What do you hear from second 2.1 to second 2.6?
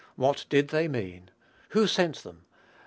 them?